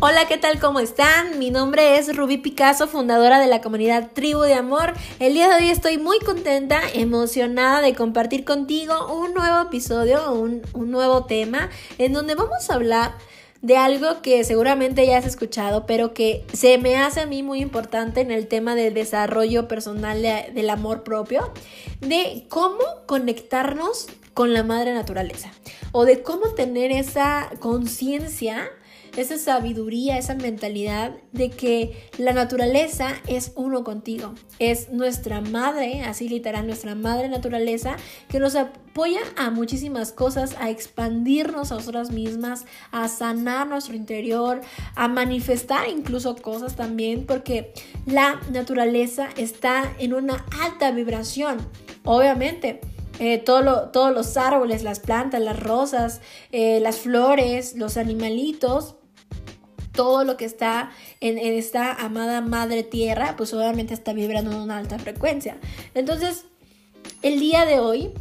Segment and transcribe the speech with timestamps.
[0.00, 0.60] Hola, ¿qué tal?
[0.60, 1.40] ¿Cómo están?
[1.40, 4.92] Mi nombre es Rubí Picasso, fundadora de la comunidad Tribu de Amor.
[5.18, 10.62] El día de hoy estoy muy contenta, emocionada de compartir contigo un nuevo episodio, un,
[10.72, 13.14] un nuevo tema, en donde vamos a hablar
[13.60, 17.60] de algo que seguramente ya has escuchado, pero que se me hace a mí muy
[17.60, 21.52] importante en el tema del desarrollo personal del amor propio,
[22.00, 25.50] de cómo conectarnos con la madre naturaleza
[25.90, 28.70] o de cómo tener esa conciencia
[29.18, 36.28] esa sabiduría, esa mentalidad de que la naturaleza es uno contigo, es nuestra madre, así
[36.28, 37.96] literal, nuestra madre naturaleza,
[38.28, 44.60] que nos apoya a muchísimas cosas, a expandirnos a nosotras mismas, a sanar nuestro interior,
[44.94, 47.72] a manifestar incluso cosas también, porque
[48.06, 51.58] la naturaleza está en una alta vibración,
[52.04, 52.80] obviamente.
[53.20, 56.20] Eh, todos los árboles, las plantas, las rosas,
[56.52, 58.94] eh, las flores, los animalitos,
[59.98, 64.78] todo lo que está en, esta amada madre tierra, pues obviamente está vibrando en una
[64.78, 65.58] alta frecuencia.
[65.92, 66.44] Entonces,
[67.22, 68.12] el día de hoy,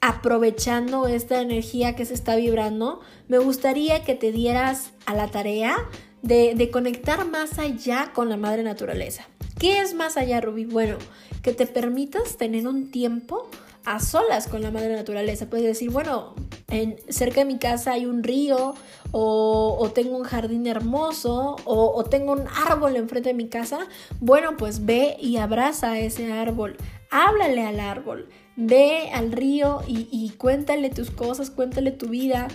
[0.00, 5.76] aprovechando esta energía que se está vibrando, me gustaría que te dieras a la tarea
[6.22, 9.28] de, de, conectar más allá con la madre naturaleza.
[9.58, 10.64] ¿Qué es más allá, Ruby?
[10.64, 10.96] Bueno,
[11.42, 13.50] que te permitas tener un tiempo
[13.88, 15.48] a solas con la madre naturaleza.
[15.48, 16.34] Puedes decir, bueno,
[16.68, 18.74] en, cerca de mi casa hay un río
[19.12, 23.78] o, tengo un jardín hermoso o, tengo un árbol enfrente de mi casa.
[24.20, 26.76] Bueno, pues ve y abraza a ese árbol.
[27.10, 28.28] Háblale al árbol.
[28.56, 32.48] Ve al río y cuéntale tus cosas, cuéntale tu vida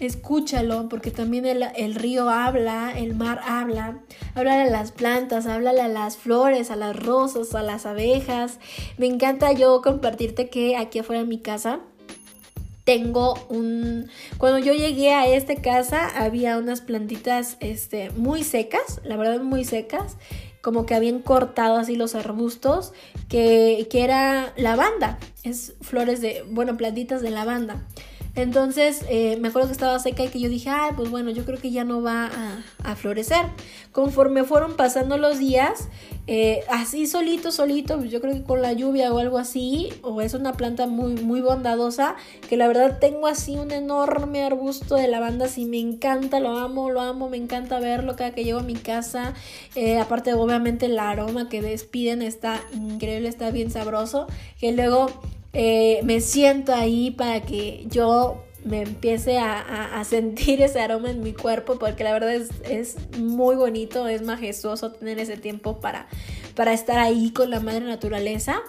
[0.00, 4.00] escúchalo, porque también el, río habla, el mar habla,
[4.34, 8.58] háblale a las plantas, háblale a las flores, a las rosas, a las abejas.
[8.98, 11.80] Me encanta yo compartirte que aquí afuera de mi casa
[12.84, 19.16] tengo un cuando yo llegué a esta casa había unas plantitas este muy secas la
[19.16, 20.18] verdad muy secas
[20.64, 22.94] como que habían cortado así los arbustos
[23.28, 25.18] que, que era lavanda.
[25.42, 27.84] Es flores de bueno plantitas de lavanda
[28.36, 31.44] entonces eh, me acuerdo que estaba seca y que yo dije, ay, pues bueno, yo
[31.44, 32.30] creo que ya no va
[32.82, 33.46] a, florecer.
[33.92, 35.88] Conforme fueron pasando los días,
[36.26, 40.34] eh, así solito, solito, yo creo que con la lluvia o algo así, o es
[40.34, 42.16] una planta muy, muy bondadosa,
[42.48, 46.90] que la verdad tengo así un enorme arbusto de lavanda, así me encanta, lo amo,
[46.90, 49.34] lo amo, me encanta verlo cada que llego a mi casa.
[49.74, 54.26] Eh, aparte, obviamente, el aroma que despiden está increíble, está bien sabroso,
[54.58, 55.08] que luego
[55.54, 61.32] eh, me siento ahí para que yo me empiece a, sentir ese aroma en mi
[61.32, 66.08] cuerpo porque la verdad es, muy bonito, es majestuoso tener ese tiempo para,
[66.54, 68.62] para estar ahí con la madre naturaleza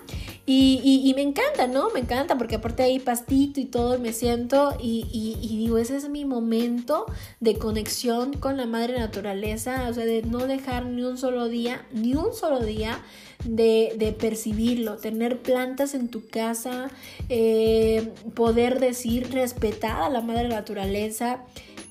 [0.48, 1.90] y, me encanta, ¿no?
[1.90, 6.24] Me encanta porque aparte ahí pastito y todo me siento y, digo, ese es mi
[6.24, 7.08] momento
[7.40, 11.84] de conexión con la madre naturaleza, o sea, de no dejar ni un solo día,
[11.92, 13.00] ni un solo día
[13.44, 16.92] de, percibirlo, tener plantas en tu casa,
[17.30, 21.44] eh, poder decir respetar a la madre naturaleza,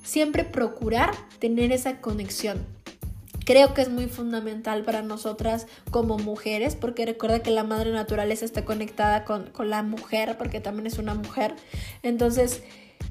[0.05, 1.11] siempre procurar
[1.41, 2.74] tener esa conexión.
[3.45, 8.45] Creo que es muy fundamental para nosotras como mujeres, porque recuerda que la madre naturaleza
[8.45, 11.55] está conectada con, con la mujer, porque también es una mujer.
[12.03, 12.63] Entonces,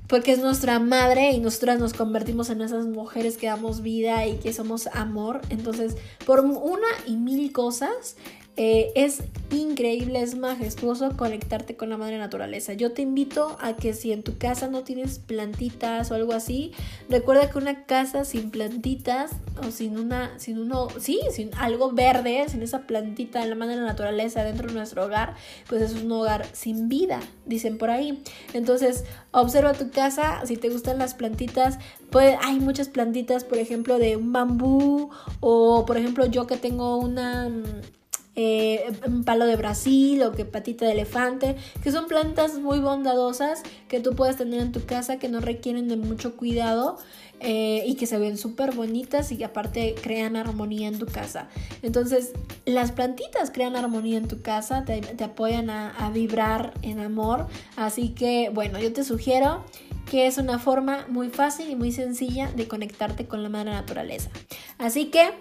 [0.08, 4.38] porque es nuestra madre y nosotras nos convertimos en esas mujeres que damos vida y
[4.38, 5.42] que somos amor.
[5.50, 5.96] Entonces,
[6.26, 8.18] por una y mil cosas,
[8.56, 12.74] eh, es increíble, es majestuoso conectarte con la madre naturaleza.
[12.74, 16.72] Yo te invito a que si en tu casa no tienes plantitas o algo así,
[17.10, 19.32] recuerda que una casa sin plantitas
[19.66, 23.78] o sin una, sin uno, sí, sin algo verde, sin esa plantita de la madre
[23.78, 25.34] naturaleza dentro de nuestro hogar,
[25.68, 28.22] pues es un hogar sin vida, dicen por ahí.
[28.54, 31.80] Entonces, observa tu casa, si te gustan las plantitas,
[32.12, 35.10] pues hay muchas plantitas, por ejemplo, de un bambú
[35.40, 37.50] o por ejemplo yo que tengo una
[38.36, 38.92] eh,
[39.26, 44.16] palo de Brasil o que patita de elefante, que son plantas muy bondadosas que tú
[44.16, 46.98] puedes tener en tu casa que no requieren de mucho cuidado
[47.40, 51.50] eh, y que se ven súper bonitas y que aparte crean armonía en tu casa.
[51.82, 52.32] Entonces,
[52.66, 57.48] las plantitas crean armonía en tu casa, te, apoyan a, a vibrar en amor.
[57.76, 59.64] Así que, bueno, yo te sugiero
[60.10, 64.30] que es una forma muy fácil y muy sencilla de conectarte con la madre naturaleza.
[64.78, 65.32] Así que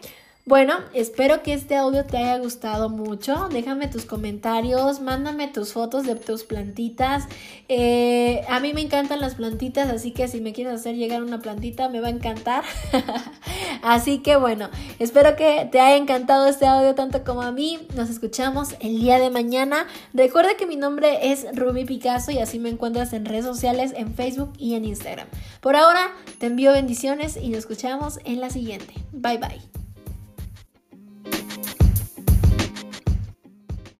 [0.44, 3.48] bueno, espero que este audio te haya gustado mucho.
[3.52, 7.28] Déjame tus comentarios, mándame tus fotos de tus plantitas.
[7.68, 11.38] Eh, a mí me encantan las plantitas, así que si me quieres hacer llegar una
[11.38, 12.64] plantita me va a encantar.
[13.82, 14.68] así que bueno,
[14.98, 17.86] espero que te haya encantado este audio tanto como a mí.
[17.94, 19.86] Nos escuchamos el día de mañana.
[20.12, 24.12] Recuerda que mi nombre es Ruby Picasso y así me encuentras en redes sociales, en
[24.12, 25.28] Facebook y en Instagram.
[25.60, 26.10] Por ahora,
[26.40, 28.92] te envío bendiciones y nos escuchamos en la siguiente.
[29.12, 29.81] Bye bye.